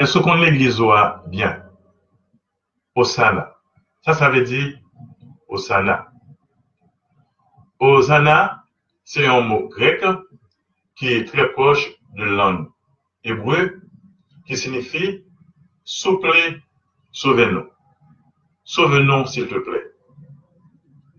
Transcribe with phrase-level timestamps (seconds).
[0.00, 0.80] Est-ce qu'on l'église
[1.26, 1.62] bien?
[2.94, 3.54] Osana.
[4.00, 4.78] Ça, ça veut dire
[5.46, 6.10] Osana.
[7.78, 8.64] Osana,
[9.04, 10.02] c'est un mot grec
[10.96, 11.86] qui est très proche
[12.16, 12.70] de la langue
[13.24, 13.82] hébreu
[14.46, 15.22] qui signifie
[15.84, 16.32] souple,
[17.12, 17.68] sauvez-nous.
[18.64, 19.84] Sauvez-nous, s'il te plaît.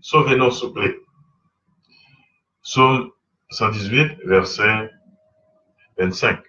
[0.00, 0.96] Sauvez-nous, s'il te plaît.
[2.62, 3.12] Psaume
[3.50, 4.90] 118, verset
[5.98, 6.40] 25.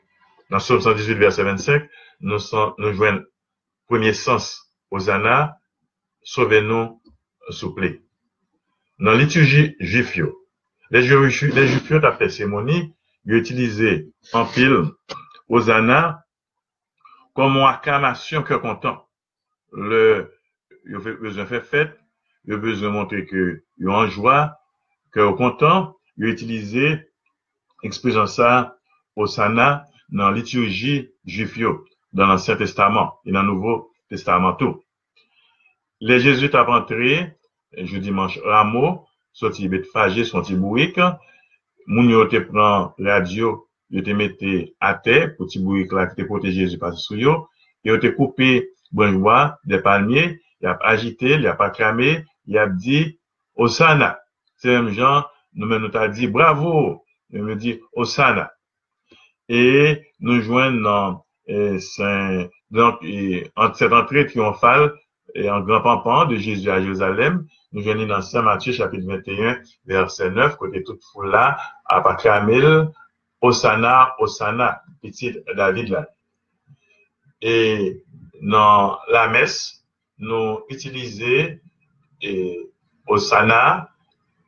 [0.49, 1.89] Dans Psaume 118, verset 25,
[2.21, 2.37] nous,
[2.77, 3.23] nous joignons
[3.87, 5.57] premier sens, Hosanna,
[6.23, 7.01] sauvez-nous,
[7.75, 8.01] plaît.
[8.99, 10.17] Dans liturgie juif,
[10.89, 12.93] les juifs, les juifs après cérémonie,
[13.25, 14.85] ils utilisaient en pile
[15.49, 16.25] Hosanna
[17.33, 19.07] comme une acclamation que content.
[19.71, 20.33] Le,
[20.85, 21.99] ils ont besoin de faire fête,
[22.45, 24.57] ils ont besoin de montrer que ils ont en joie,
[25.11, 26.99] que content, ils ont utilisé
[27.83, 28.77] expression ça
[29.15, 31.57] Hosanna dans liturgie juif
[32.13, 34.81] dans l'Ancien Testament et dans le Nouveau Testament tout.
[35.99, 37.33] Les Jésuites ont entré,
[37.77, 40.99] je dimanche, rameau, sorti Betfagé, sorti Bouik,
[41.87, 42.39] moun te
[43.03, 46.97] radio, yo te mette à terre, pour ti bouik la qui te protège Jésus par
[46.97, 47.49] sou yo,
[47.83, 52.67] yo te coupé bonjoua, des palmiers, il a agité, il a pas clamé, il a
[52.67, 53.19] dit,
[53.55, 54.19] Osana.
[54.55, 58.51] C'est même gens, nous nous a dit, bravo, il me dit, Osana.
[59.49, 62.99] Et nous joignons euh, donc,
[63.55, 64.93] entre cette entrée triomphale,
[65.35, 69.61] et en grand pampant de Jésus à Jérusalem, nous venons dans Saint Matthieu chapitre 21,
[69.85, 72.87] verset 9, côté toute foule là, à Camille,
[73.41, 76.07] Osana, Osana, petit David là.
[77.41, 78.03] Et
[78.41, 79.85] dans la messe,
[80.19, 81.57] nous utilisons
[82.21, 82.69] et
[83.07, 83.89] Osana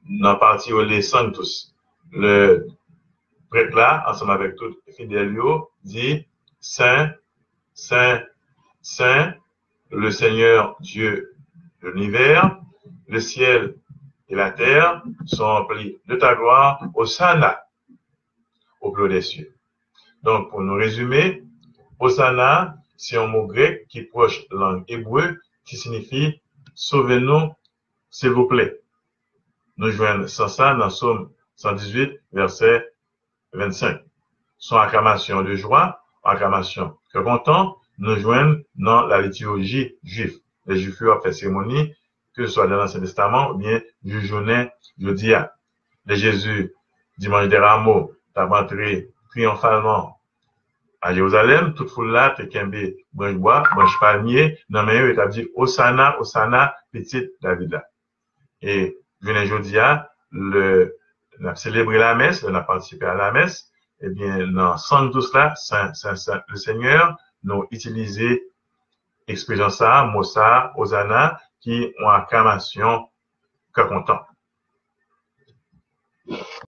[0.07, 1.01] dans partie où les
[1.33, 1.73] tous.
[2.11, 2.67] Le
[3.49, 5.35] prêtre là, ensemble avec tout fidèles,
[5.83, 6.25] dit
[6.67, 7.13] Saint,
[7.75, 8.23] Saint,
[8.81, 9.35] Saint,
[9.91, 11.35] le Seigneur Dieu
[11.83, 12.59] l'univers,
[13.07, 13.75] le ciel
[14.29, 17.67] et la terre sont remplis de ta gloire, au sana,
[18.81, 19.55] au plus des cieux.
[20.23, 21.43] Donc, pour nous résumer,
[21.99, 26.41] Hosanna, c'est un mot grec qui proche langue hébreu, qui signifie
[26.73, 27.53] sauvez-nous,
[28.09, 28.81] s'il vous plaît.
[29.77, 32.91] Nous joignons sans ça dans Somme 118, verset
[33.53, 34.01] 25.
[34.57, 40.39] Son acclamation de joie, acclamation que content, nous joignons dans la liturgie juive.
[40.65, 41.93] Les juifs ont fait cérémonie,
[42.35, 45.33] que ce soit dans l'Ancien Testament ou bien du journée jeudi.
[46.07, 46.73] Jésus,
[47.17, 50.19] dimanche des rameaux, t'as rentré triomphalement
[51.01, 52.75] à Jérusalem, toute foule là, t'es kembe
[53.13, 57.79] branche bois, branche palmier, dans mais et t'as dit, Osana, Osana, petit David.
[58.63, 60.97] Et, jeudi jodia, le,
[61.39, 63.71] on a célébré la messe, on a participé à la messe,
[64.05, 65.55] eh bien, dans, sans tout cela,
[66.47, 68.43] le Seigneur nous utilisé
[69.27, 73.09] expérience ça, Mossa, Osana, qui ont acclamation
[73.73, 74.21] qu'à content.